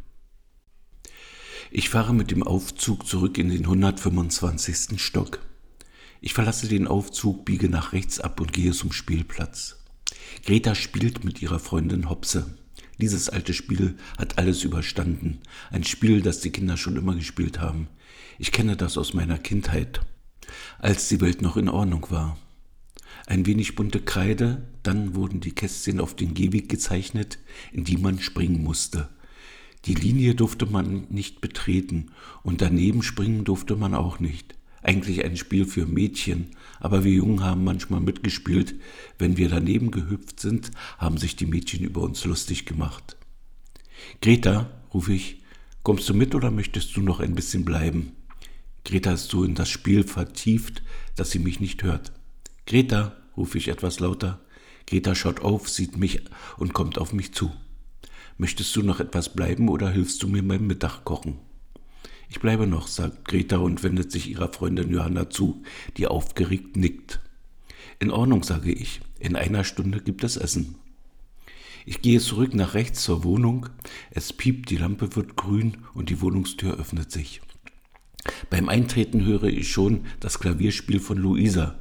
Ich 1.71 1.87
fahre 1.87 2.13
mit 2.13 2.29
dem 2.29 2.43
Aufzug 2.43 3.07
zurück 3.07 3.37
in 3.37 3.47
den 3.47 3.61
125. 3.61 5.01
Stock. 5.01 5.39
Ich 6.19 6.33
verlasse 6.33 6.67
den 6.67 6.87
Aufzug, 6.87 7.45
biege 7.45 7.69
nach 7.69 7.93
rechts 7.93 8.19
ab 8.19 8.41
und 8.41 8.51
gehe 8.51 8.73
zum 8.73 8.91
Spielplatz. 8.91 9.77
Greta 10.45 10.75
spielt 10.75 11.23
mit 11.23 11.41
ihrer 11.41 11.59
Freundin 11.59 12.09
Hopse. 12.09 12.57
Dieses 12.99 13.29
alte 13.29 13.53
Spiel 13.53 13.95
hat 14.17 14.39
alles 14.39 14.65
überstanden. 14.65 15.39
Ein 15.69 15.85
Spiel, 15.85 16.21
das 16.21 16.41
die 16.41 16.51
Kinder 16.51 16.75
schon 16.75 16.97
immer 16.97 17.15
gespielt 17.15 17.61
haben. 17.61 17.87
Ich 18.39 18.51
kenne 18.51 18.75
das 18.75 18.97
aus 18.97 19.13
meiner 19.13 19.37
Kindheit, 19.37 20.01
als 20.79 21.07
die 21.07 21.21
Welt 21.21 21.41
noch 21.41 21.55
in 21.55 21.69
Ordnung 21.69 22.07
war. 22.09 22.37
Ein 23.27 23.45
wenig 23.45 23.75
bunte 23.75 24.01
Kreide, 24.01 24.67
dann 24.83 25.15
wurden 25.15 25.39
die 25.39 25.53
Kästchen 25.53 25.99
auf 25.99 26.15
den 26.15 26.33
Gehweg 26.33 26.69
gezeichnet, 26.69 27.39
in 27.71 27.83
die 27.83 27.97
man 27.97 28.19
springen 28.19 28.63
musste. 28.63 29.09
Die 29.85 29.95
Linie 29.95 30.35
durfte 30.35 30.65
man 30.65 31.07
nicht 31.09 31.41
betreten 31.41 32.11
und 32.43 32.61
daneben 32.61 33.03
springen 33.03 33.45
durfte 33.45 33.75
man 33.75 33.95
auch 33.95 34.19
nicht 34.19 34.55
eigentlich 34.83 35.23
ein 35.23 35.37
Spiel 35.37 35.65
für 35.65 35.85
Mädchen, 35.85 36.47
aber 36.79 37.03
wir 37.03 37.11
Jungen 37.11 37.43
haben 37.43 37.63
manchmal 37.63 37.99
mitgespielt. 37.99 38.75
Wenn 39.17 39.37
wir 39.37 39.49
daneben 39.49 39.91
gehüpft 39.91 40.39
sind, 40.39 40.71
haben 40.97 41.17
sich 41.17 41.35
die 41.35 41.45
Mädchen 41.45 41.83
über 41.83 42.01
uns 42.01 42.25
lustig 42.25 42.65
gemacht. 42.65 43.17
Greta, 44.21 44.69
rufe 44.93 45.13
ich, 45.13 45.43
kommst 45.83 46.09
du 46.09 46.13
mit 46.13 46.33
oder 46.33 46.51
möchtest 46.51 46.95
du 46.95 47.01
noch 47.01 47.19
ein 47.19 47.35
bisschen 47.35 47.65
bleiben? 47.65 48.13
Greta 48.83 49.13
ist 49.13 49.29
so 49.29 49.43
in 49.43 49.53
das 49.53 49.69
Spiel 49.69 50.03
vertieft, 50.03 50.81
dass 51.15 51.29
sie 51.31 51.39
mich 51.39 51.59
nicht 51.59 51.83
hört. 51.83 52.11
Greta, 52.65 53.15
rufe 53.35 53.57
ich 53.57 53.67
etwas 53.67 53.99
lauter. 53.99 54.39
Greta 54.87 55.15
schaut 55.15 55.41
auf, 55.41 55.69
sieht 55.69 55.97
mich 55.97 56.21
und 56.57 56.73
kommt 56.73 56.97
auf 56.97 57.13
mich 57.13 57.33
zu. 57.33 57.51
Möchtest 58.37 58.75
du 58.75 58.81
noch 58.81 58.99
etwas 58.99 59.33
bleiben 59.33 59.69
oder 59.69 59.89
hilfst 59.89 60.23
du 60.23 60.27
mir 60.27 60.45
beim 60.45 60.67
Mittagkochen? 60.67 61.37
Ich 62.29 62.39
bleibe 62.39 62.65
noch, 62.65 62.87
sagt 62.87 63.25
Greta 63.25 63.57
und 63.57 63.83
wendet 63.83 64.11
sich 64.11 64.29
ihrer 64.29 64.51
Freundin 64.51 64.91
Johanna 64.91 65.29
zu, 65.29 65.63
die 65.97 66.07
aufgeregt 66.07 66.77
nickt. 66.77 67.19
In 67.99 68.09
Ordnung, 68.09 68.43
sage 68.43 68.71
ich. 68.71 69.01
In 69.19 69.35
einer 69.35 69.63
Stunde 69.63 69.99
gibt 69.99 70.23
es 70.23 70.37
Essen. 70.37 70.75
Ich 71.85 72.01
gehe 72.01 72.19
zurück 72.19 72.53
nach 72.53 72.73
rechts 72.73 73.03
zur 73.03 73.23
Wohnung. 73.23 73.67
Es 74.11 74.33
piept, 74.33 74.69
die 74.69 74.77
Lampe 74.77 75.15
wird 75.15 75.35
grün 75.35 75.77
und 75.93 76.09
die 76.09 76.21
Wohnungstür 76.21 76.79
öffnet 76.79 77.11
sich. 77.11 77.41
Beim 78.49 78.69
Eintreten 78.69 79.25
höre 79.25 79.45
ich 79.45 79.71
schon 79.71 80.05
das 80.19 80.39
Klavierspiel 80.39 80.99
von 80.99 81.17
Luisa. 81.17 81.79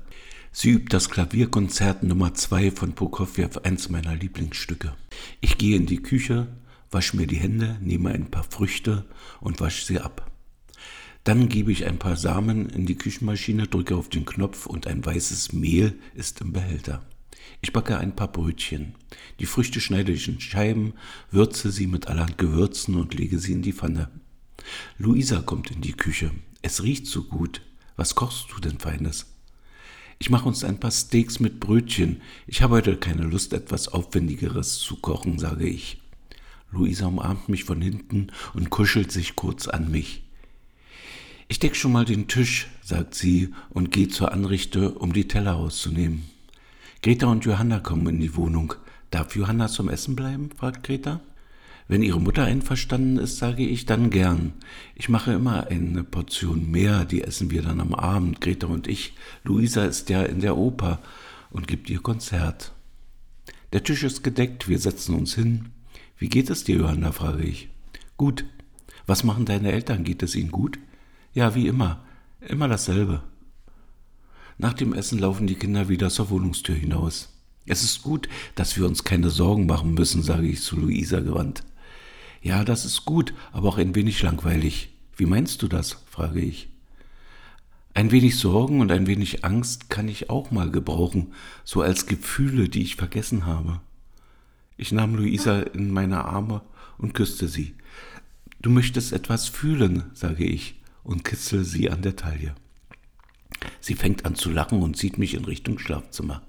Sie 0.53 0.71
übt 0.71 0.89
das 0.91 1.09
Klavierkonzert 1.09 2.03
Nummer 2.03 2.35
2 2.35 2.73
von 2.73 2.95
Prokofjew, 2.97 3.61
eins 3.63 3.89
meiner 3.89 4.17
Lieblingsstücke. 4.17 4.95
Ich 5.41 5.59
gehe 5.59 5.77
in 5.77 5.87
die 5.87 6.03
Küche, 6.03 6.49
wasche 6.91 7.17
mir 7.17 7.29
die 7.29 7.37
Hände, 7.37 7.79
nehme 7.81 8.11
ein 8.11 8.33
paar 8.33 8.43
Früchte 8.43 9.07
und 9.41 9.61
wasche 9.61 9.87
sie 9.87 10.01
ab. 10.01 10.29
Dann 11.23 11.49
gebe 11.49 11.71
ich 11.71 11.87
ein 11.87 12.01
paar 12.01 12.17
Samen 12.17 12.69
in 12.69 12.85
die 12.85 12.97
Küchenmaschine, 12.97 13.69
drücke 13.69 13.95
auf 13.95 14.09
den 14.09 14.25
Knopf 14.25 14.67
und 14.67 14.89
ein 14.89 15.07
weißes 15.07 15.53
Mehl 15.53 15.97
ist 16.17 16.41
im 16.41 16.53
Behälter. 16.53 17.07
Ich 17.63 17.73
backe 17.73 17.99
ein 17.99 18.17
paar 18.17 18.33
Brötchen. 18.33 18.97
Die 19.39 19.47
Früchte 19.47 19.81
schneide 19.81 20.11
ich 20.11 20.27
in 20.27 20.41
Scheiben, 20.41 20.95
würze 21.31 21.71
sie 21.71 21.87
mit 21.87 22.09
allerhand 22.09 22.39
Gewürzen 22.39 22.97
und 22.97 23.15
lege 23.15 23.39
sie 23.39 23.53
in 23.53 23.63
die 23.63 23.73
Pfanne. 23.73 24.11
Luisa 24.99 25.43
kommt 25.43 25.71
in 25.71 25.81
die 25.81 25.93
Küche. 25.93 26.33
Es 26.61 26.83
riecht 26.83 27.07
so 27.07 27.23
gut. 27.23 27.63
Was 27.95 28.17
kochst 28.17 28.47
du 28.51 28.61
denn 28.61 28.81
Feines? 28.81 29.30
Ich 30.23 30.29
mache 30.29 30.47
uns 30.47 30.65
ein 30.65 30.79
paar 30.79 30.91
Steaks 30.91 31.41
mit 31.41 31.61
Brötchen. 31.61 32.21
Ich 32.47 32.61
habe 32.61 32.75
heute 32.75 32.99
keine 32.99 33.23
Lust, 33.23 33.55
etwas 33.55 33.89
Aufwendigeres 33.89 34.79
zu 34.79 34.97
kochen, 34.97 35.39
sage 35.39 35.67
ich. 35.67 35.99
Luisa 36.71 37.07
umarmt 37.07 37.49
mich 37.49 37.65
von 37.65 37.81
hinten 37.81 38.27
und 38.53 38.69
kuschelt 38.69 39.11
sich 39.11 39.35
kurz 39.35 39.67
an 39.67 39.91
mich. 39.91 40.23
Ich 41.49 41.59
deck 41.59 41.75
schon 41.75 41.93
mal 41.93 42.05
den 42.05 42.29
Tisch, 42.29 42.69
sagt 42.83 43.15
sie 43.15 43.55
und 43.71 43.93
geht 43.93 44.13
zur 44.13 44.31
Anrichte, 44.31 44.91
um 44.91 45.15
die 45.15 45.27
Teller 45.27 45.57
auszunehmen. 45.57 46.25
Greta 47.03 47.27
und 47.27 47.47
Johanna 47.47 47.81
kommen 47.81 48.07
in 48.09 48.21
die 48.21 48.37
Wohnung. 48.37 48.75
Darf 49.11 49.35
Johanna 49.35 49.69
zum 49.69 49.89
Essen 49.89 50.17
bleiben? 50.17 50.51
fragt 50.55 50.85
Greta. 50.85 51.21
Wenn 51.91 52.05
ihre 52.05 52.21
Mutter 52.21 52.45
einverstanden 52.45 53.17
ist, 53.19 53.39
sage 53.39 53.67
ich 53.67 53.85
dann 53.85 54.11
gern. 54.11 54.53
Ich 54.95 55.09
mache 55.09 55.33
immer 55.33 55.67
eine 55.67 56.05
Portion 56.05 56.71
mehr, 56.71 57.05
die 57.05 57.23
essen 57.23 57.51
wir 57.51 57.63
dann 57.63 57.81
am 57.81 57.97
Abend, 57.97 58.41
Greta 58.41 58.69
und 58.69 58.87
ich. 58.87 59.15
Luisa 59.43 59.85
ist 59.87 60.09
ja 60.09 60.23
in 60.23 60.39
der 60.39 60.57
Oper 60.57 61.01
und 61.51 61.67
gibt 61.67 61.91
ihr 61.91 61.99
Konzert. 61.99 62.71
Der 63.73 63.83
Tisch 63.83 64.05
ist 64.05 64.23
gedeckt, 64.23 64.69
wir 64.69 64.79
setzen 64.79 65.17
uns 65.17 65.35
hin. 65.35 65.71
Wie 66.17 66.29
geht 66.29 66.49
es 66.49 66.63
dir, 66.63 66.77
Johanna? 66.77 67.11
frage 67.11 67.43
ich. 67.43 67.71
Gut. 68.17 68.45
Was 69.07 69.25
machen 69.25 69.45
deine 69.45 69.73
Eltern? 69.73 70.05
Geht 70.05 70.23
es 70.23 70.37
ihnen 70.37 70.53
gut? 70.53 70.79
Ja, 71.35 71.57
wie 71.57 71.67
immer. 71.67 72.05
Immer 72.41 72.69
dasselbe. 72.69 73.25
Nach 74.59 74.75
dem 74.75 74.93
Essen 74.93 75.19
laufen 75.19 75.49
die 75.49 75.57
Kinder 75.57 75.89
wieder 75.89 76.09
zur 76.09 76.31
Wohnungstür 76.31 76.77
hinaus. 76.77 77.37
Es 77.67 77.83
ist 77.83 78.05
gut, 78.05 78.29
dass 78.55 78.77
wir 78.77 78.87
uns 78.87 79.03
keine 79.03 79.31
Sorgen 79.31 79.67
machen 79.67 79.95
müssen, 79.95 80.23
sage 80.23 80.47
ich 80.47 80.63
zu 80.63 80.77
Luisa 80.77 81.19
gewandt. 81.19 81.65
Ja, 82.43 82.65
das 82.65 82.85
ist 82.85 83.05
gut, 83.05 83.35
aber 83.53 83.69
auch 83.69 83.79
ein 83.79 83.95
wenig 83.95 84.23
langweilig. 84.23 84.91
Wie 85.17 85.27
meinst 85.27 85.63
du 85.63 85.69
das? 85.69 85.99
frage 86.11 86.41
ich. 86.41 86.69
Ein 87.93 88.13
wenig 88.13 88.39
Sorgen 88.39 88.81
und 88.81 88.93
ein 88.93 89.07
wenig 89.07 89.45
Angst 89.45 89.91
kann 89.91 90.09
ich 90.09 90.31
auch 90.31 90.51
mal 90.51 90.71
gebrauchen, 90.71 91.35
so 91.65 91.83
als 91.83 92.07
Gefühle, 92.07 92.69
die 92.69 92.83
ich 92.83 92.97
vergessen 92.97 93.47
habe. 93.47 93.81
Ich 94.77 94.93
nahm 94.93 95.15
Luisa 95.17 95.61
in 95.61 95.91
meine 95.91 96.25
Arme 96.25 96.63
und 96.97 97.13
küsste 97.13 97.49
sie. 97.49 97.75
Du 98.63 98.71
möchtest 98.71 99.13
etwas 99.13 99.49
fühlen, 99.49 100.05
sage 100.15 100.45
ich 100.45 100.81
und 101.03 101.25
kitzel 101.25 101.65
sie 101.65 101.91
an 101.91 102.03
der 102.03 102.17
Taille. 102.17 102.55
Sie 103.81 103.95
fängt 103.95 104.25
an 104.25 104.37
zu 104.37 104.51
lachen 104.51 104.83
und 104.83 104.97
zieht 104.97 105.19
mich 105.19 105.35
in 105.35 105.45
Richtung 105.45 105.79
Schlafzimmer. 105.79 106.43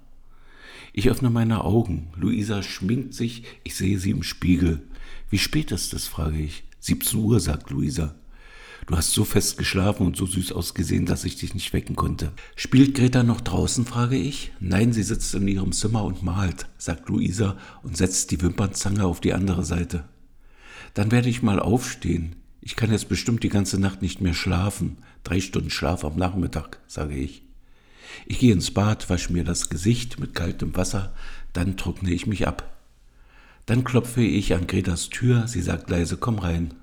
Ich 0.94 1.10
öffne 1.10 1.30
meine 1.30 1.64
Augen. 1.64 2.08
Luisa 2.16 2.64
schminkt 2.64 3.14
sich, 3.14 3.44
ich 3.64 3.76
sehe 3.76 3.98
sie 3.98 4.12
im 4.12 4.24
Spiegel. 4.24 4.82
Wie 5.30 5.38
spät 5.38 5.72
ist 5.72 5.94
es? 5.94 6.08
frage 6.08 6.40
ich. 6.40 6.64
17 6.82 7.20
Uhr, 7.20 7.40
sagt 7.40 7.70
Luisa. 7.70 8.16
Du 8.88 8.98
hast 8.98 9.14
so 9.14 9.24
fest 9.24 9.58
geschlafen 9.58 10.06
und 10.06 10.18
so 10.18 10.26
süß 10.26 10.52
ausgesehen, 10.52 11.06
dass 11.06 11.24
ich 11.24 11.38
dich 11.38 11.54
nicht 11.54 11.72
wecken 11.72 11.96
konnte. 11.96 12.34
Spielt 12.56 12.96
Greta 12.96 13.24
noch 13.24 13.40
draußen, 13.40 13.86
frage 13.86 14.18
ich. 14.18 14.52
Nein, 14.60 14.92
sie 14.92 15.04
sitzt 15.04 15.34
in 15.36 15.48
ihrem 15.48 15.72
Zimmer 15.72 16.04
und 16.04 16.24
malt, 16.24 16.68
sagt 16.78 17.08
Luisa 17.08 17.58
und 17.84 17.96
setzt 17.96 18.32
die 18.32 18.42
Wimpernzange 18.42 19.06
auf 19.06 19.22
die 19.22 19.34
andere 19.34 19.64
Seite. 19.64 20.06
Dann 20.94 21.12
werde 21.12 21.30
ich 21.30 21.44
mal 21.44 21.60
aufstehen. 21.60 22.36
Ich 22.60 22.76
kann 22.76 22.92
jetzt 22.92 23.08
bestimmt 23.08 23.44
die 23.44 23.50
ganze 23.50 23.80
Nacht 23.80 24.02
nicht 24.02 24.20
mehr 24.20 24.34
schlafen. 24.34 24.98
Drei 25.24 25.40
Stunden 25.40 25.70
Schlaf 25.70 26.04
am 26.04 26.18
Nachmittag, 26.18 26.80
sage 26.88 27.16
ich. 27.16 27.44
Ich 28.26 28.40
gehe 28.40 28.54
ins 28.54 28.72
Bad, 28.72 29.10
wasche 29.10 29.34
mir 29.34 29.44
das 29.44 29.70
Gesicht 29.70 30.20
mit 30.20 30.36
kaltem 30.36 30.76
Wasser, 30.76 31.14
dann 31.54 31.78
trockne 31.78 32.12
ich 32.12 32.28
mich 32.28 32.48
ab. 32.48 32.72
Dann 33.66 33.84
klopfe 33.84 34.22
ich 34.22 34.54
an 34.54 34.68
Gretas 34.68 35.10
Tür, 35.10 35.48
sie 35.48 35.62
sagt 35.62 35.90
leise, 35.90 36.18
komm 36.18 36.40
rein. 36.40 36.74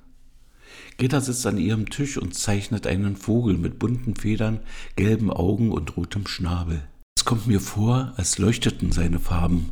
Greta 0.99 1.20
sitzt 1.20 1.47
an 1.47 1.58
ihrem 1.58 1.90
Tisch 1.90 2.18
und 2.18 2.35
zeichnet 2.35 2.87
einen 2.87 3.16
Vogel 3.16 3.56
mit 3.56 3.78
bunten 3.78 4.16
Federn, 4.16 4.61
gelben 4.97 5.30
Augen 5.30 5.70
und 5.70 5.97
rotem 5.97 6.26
Schnabel. 6.26 6.82
Es 7.16 7.25
kommt 7.25 7.47
mir 7.47 7.61
vor, 7.61 8.12
als 8.16 8.38
leuchteten 8.38 8.90
seine 8.90 9.20
Farben. 9.20 9.70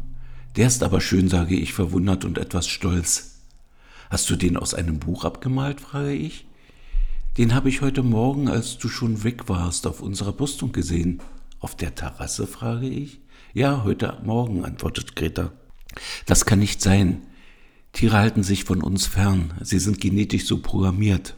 Der 0.56 0.68
ist 0.68 0.82
aber 0.82 1.00
schön, 1.00 1.28
sage 1.28 1.56
ich, 1.56 1.72
verwundert 1.72 2.24
und 2.24 2.38
etwas 2.38 2.68
stolz. 2.68 3.40
Hast 4.08 4.30
du 4.30 4.36
den 4.36 4.56
aus 4.56 4.72
einem 4.72 4.98
Buch 4.98 5.24
abgemalt? 5.24 5.80
frage 5.80 6.12
ich. 6.12 6.46
Den 7.38 7.54
habe 7.54 7.68
ich 7.68 7.82
heute 7.82 8.02
Morgen, 8.02 8.48
als 8.48 8.78
du 8.78 8.88
schon 8.88 9.24
weg 9.24 9.48
warst, 9.48 9.86
auf 9.86 10.00
unserer 10.00 10.32
Brüstung 10.32 10.72
gesehen. 10.72 11.20
Auf 11.60 11.76
der 11.76 11.94
Terrasse? 11.94 12.46
frage 12.46 12.88
ich. 12.88 13.20
Ja, 13.54 13.84
heute 13.84 14.18
Morgen, 14.24 14.64
antwortet 14.64 15.16
Greta. 15.16 15.52
Das 16.26 16.44
kann 16.44 16.58
nicht 16.58 16.82
sein. 16.82 17.22
Tiere 17.92 18.18
halten 18.18 18.42
sich 18.42 18.64
von 18.64 18.82
uns 18.82 19.06
fern. 19.06 19.54
Sie 19.62 19.78
sind 19.78 20.00
genetisch 20.00 20.44
so 20.44 20.58
programmiert. 20.58 21.36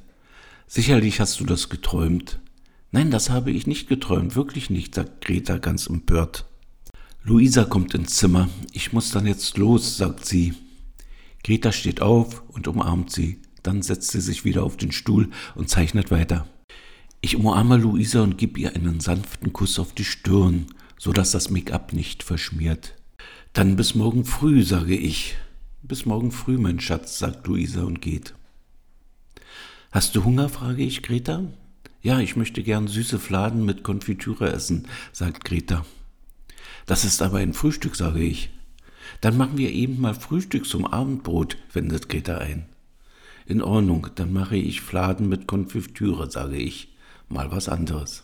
Sicherlich 0.66 1.20
hast 1.20 1.38
du 1.38 1.44
das 1.44 1.68
geträumt. 1.68 2.40
Nein, 2.90 3.10
das 3.10 3.30
habe 3.30 3.50
ich 3.50 3.66
nicht 3.66 3.88
geträumt, 3.88 4.34
wirklich 4.34 4.70
nicht, 4.70 4.94
sagt 4.94 5.24
Greta 5.24 5.58
ganz 5.58 5.86
empört. 5.86 6.46
Luisa 7.22 7.64
kommt 7.64 7.94
ins 7.94 8.16
Zimmer. 8.16 8.48
Ich 8.72 8.92
muss 8.92 9.10
dann 9.10 9.26
jetzt 9.26 9.56
los, 9.56 9.96
sagt 9.96 10.24
sie. 10.24 10.54
Greta 11.44 11.70
steht 11.70 12.00
auf 12.00 12.42
und 12.48 12.66
umarmt 12.66 13.12
sie. 13.12 13.40
Dann 13.62 13.82
setzt 13.82 14.10
sie 14.10 14.20
sich 14.20 14.44
wieder 14.44 14.64
auf 14.64 14.76
den 14.76 14.92
Stuhl 14.92 15.30
und 15.54 15.68
zeichnet 15.68 16.10
weiter. 16.10 16.46
Ich 17.20 17.34
umarme 17.34 17.76
Luisa 17.76 18.22
und 18.22 18.38
gebe 18.38 18.60
ihr 18.60 18.76
einen 18.76 19.00
sanften 19.00 19.52
Kuss 19.52 19.80
auf 19.80 19.92
die 19.92 20.04
Stirn, 20.04 20.66
so 20.96 21.12
dass 21.12 21.32
das 21.32 21.50
Make-up 21.50 21.92
nicht 21.92 22.22
verschmiert. 22.22 22.94
Dann 23.52 23.74
bis 23.74 23.96
morgen 23.96 24.24
früh, 24.24 24.62
sage 24.62 24.96
ich. 24.96 25.36
Bis 25.82 26.06
morgen 26.06 26.30
früh, 26.30 26.58
mein 26.58 26.78
Schatz, 26.78 27.18
sagt 27.18 27.44
Luisa 27.48 27.82
und 27.82 28.00
geht. 28.00 28.34
Hast 29.90 30.14
du 30.14 30.22
Hunger? 30.22 30.48
frage 30.48 30.84
ich 30.84 31.02
Greta. 31.02 31.42
Ja, 32.02 32.20
ich 32.20 32.36
möchte 32.36 32.62
gern 32.62 32.86
süße 32.86 33.18
Fladen 33.18 33.64
mit 33.64 33.82
Konfitüre 33.82 34.52
essen, 34.52 34.86
sagt 35.12 35.44
Greta. 35.44 35.84
Das 36.86 37.04
ist 37.04 37.20
aber 37.20 37.38
ein 37.38 37.52
Frühstück, 37.52 37.96
sage 37.96 38.20
ich. 38.20 38.50
Dann 39.20 39.36
machen 39.36 39.58
wir 39.58 39.72
eben 39.72 40.00
mal 40.00 40.14
Frühstück 40.14 40.66
zum 40.66 40.86
Abendbrot, 40.86 41.56
wendet 41.72 42.08
Greta 42.08 42.38
ein. 42.38 42.66
In 43.44 43.60
Ordnung, 43.60 44.06
dann 44.14 44.32
mache 44.32 44.56
ich 44.56 44.82
Fladen 44.82 45.28
mit 45.28 45.48
Konfitüre, 45.48 46.30
sage 46.30 46.58
ich 46.58 46.90
mal 47.28 47.50
was 47.50 47.68
anderes. 47.68 48.22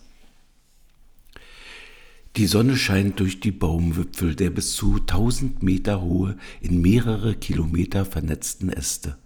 Die 2.36 2.46
Sonne 2.46 2.76
scheint 2.76 3.20
durch 3.20 3.38
die 3.38 3.52
Baumwipfel 3.52 4.34
der 4.34 4.50
bis 4.50 4.72
zu 4.72 4.98
tausend 4.98 5.62
Meter 5.62 6.00
hohe, 6.00 6.36
in 6.60 6.80
mehrere 6.80 7.36
Kilometer 7.36 8.04
vernetzten 8.04 8.70
Äste. 8.70 9.16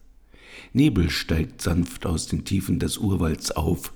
Nebel 0.75 1.09
steigt 1.09 1.63
sanft 1.63 2.05
aus 2.05 2.27
den 2.27 2.45
Tiefen 2.45 2.79
des 2.79 2.99
Urwalds 2.99 3.51
auf, 3.53 3.95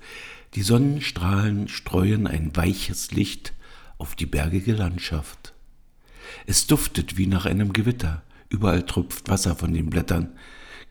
die 0.54 0.62
Sonnenstrahlen 0.62 1.68
streuen 1.68 2.26
ein 2.26 2.56
weiches 2.56 3.10
Licht 3.12 3.52
auf 3.98 4.14
die 4.14 4.26
bergige 4.26 4.72
Landschaft. 4.72 5.52
Es 6.46 6.66
duftet 6.66 7.18
wie 7.18 7.26
nach 7.26 7.44
einem 7.44 7.72
Gewitter, 7.72 8.22
überall 8.48 8.84
tropft 8.84 9.28
Wasser 9.28 9.56
von 9.56 9.74
den 9.74 9.90
Blättern, 9.90 10.30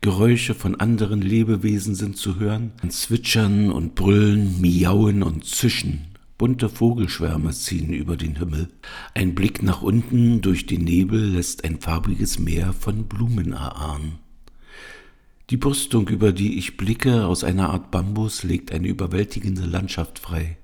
Geräusche 0.02 0.56
von 0.56 0.74
anderen 0.80 1.22
Lebewesen 1.22 1.94
sind 1.94 2.16
zu 2.16 2.40
hören, 2.40 2.72
ein 2.82 2.90
Zwitschern 2.90 3.70
und 3.70 3.94
Brüllen, 3.94 4.60
Miauen 4.60 5.22
und 5.22 5.44
Zischen. 5.44 6.08
Bunte 6.38 6.68
Vogelschwärme 6.68 7.52
ziehen 7.52 7.92
über 7.92 8.16
den 8.16 8.34
Himmel. 8.34 8.68
Ein 9.14 9.36
Blick 9.36 9.62
nach 9.62 9.80
unten 9.80 10.40
durch 10.40 10.66
den 10.66 10.82
Nebel 10.82 11.24
lässt 11.24 11.62
ein 11.62 11.78
farbiges 11.80 12.40
Meer 12.40 12.72
von 12.72 13.04
Blumen 13.04 13.52
erahnen. 13.52 14.18
Die 15.50 15.56
Brüstung, 15.56 16.08
über 16.08 16.32
die 16.32 16.58
ich 16.58 16.76
blicke, 16.76 17.26
aus 17.26 17.44
einer 17.44 17.70
Art 17.70 17.92
Bambus, 17.92 18.42
legt 18.42 18.72
eine 18.72 18.88
überwältigende 18.88 19.66
Landschaft 19.66 20.18
frei. 20.18 20.58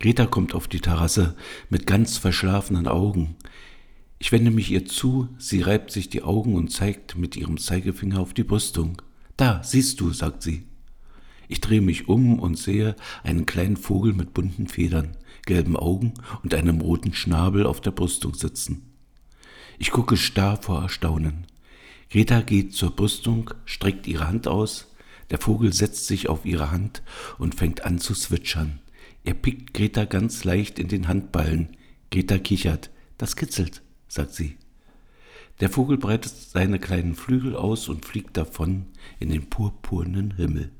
Greta 0.00 0.24
kommt 0.24 0.54
auf 0.54 0.66
die 0.66 0.80
Terrasse 0.80 1.36
mit 1.68 1.86
ganz 1.86 2.16
verschlafenen 2.16 2.88
Augen. 2.88 3.36
Ich 4.22 4.30
wende 4.30 4.52
mich 4.52 4.70
ihr 4.70 4.86
zu, 4.86 5.28
sie 5.36 5.62
reibt 5.62 5.90
sich 5.90 6.08
die 6.08 6.22
Augen 6.22 6.54
und 6.54 6.70
zeigt 6.70 7.16
mit 7.16 7.34
ihrem 7.34 7.58
Zeigefinger 7.58 8.20
auf 8.20 8.32
die 8.34 8.44
Brüstung. 8.44 9.02
Da, 9.36 9.64
siehst 9.64 10.00
du, 10.00 10.12
sagt 10.12 10.44
sie. 10.44 10.62
Ich 11.48 11.60
drehe 11.60 11.80
mich 11.80 12.06
um 12.06 12.38
und 12.38 12.56
sehe 12.56 12.94
einen 13.24 13.46
kleinen 13.46 13.76
Vogel 13.76 14.12
mit 14.12 14.32
bunten 14.32 14.68
Federn, 14.68 15.16
gelben 15.44 15.76
Augen 15.76 16.14
und 16.44 16.54
einem 16.54 16.80
roten 16.80 17.14
Schnabel 17.14 17.66
auf 17.66 17.80
der 17.80 17.90
Brüstung 17.90 18.34
sitzen. 18.34 18.92
Ich 19.80 19.90
gucke 19.90 20.16
starr 20.16 20.62
vor 20.62 20.82
Erstaunen. 20.82 21.48
Greta 22.08 22.42
geht 22.42 22.74
zur 22.74 22.94
Brüstung, 22.94 23.50
streckt 23.64 24.06
ihre 24.06 24.28
Hand 24.28 24.46
aus, 24.46 24.94
der 25.30 25.40
Vogel 25.40 25.72
setzt 25.72 26.06
sich 26.06 26.28
auf 26.28 26.46
ihre 26.46 26.70
Hand 26.70 27.02
und 27.38 27.56
fängt 27.56 27.84
an 27.84 27.98
zu 27.98 28.14
zwitschern. 28.14 28.78
Er 29.24 29.34
pickt 29.34 29.74
Greta 29.74 30.04
ganz 30.04 30.44
leicht 30.44 30.78
in 30.78 30.86
den 30.86 31.08
Handballen. 31.08 31.76
Greta 32.12 32.38
kichert. 32.38 32.90
Das 33.18 33.34
kitzelt 33.34 33.81
sagt 34.12 34.34
sie. 34.34 34.58
Der 35.60 35.70
Vogel 35.70 35.96
breitet 35.96 36.34
seine 36.34 36.78
kleinen 36.78 37.14
Flügel 37.14 37.56
aus 37.56 37.88
und 37.88 38.04
fliegt 38.04 38.36
davon 38.36 38.86
in 39.20 39.30
den 39.30 39.48
purpurnen 39.48 40.32
Himmel. 40.32 40.70